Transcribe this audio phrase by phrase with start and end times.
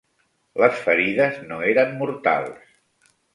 [0.61, 2.75] Les ferides no eren mortals.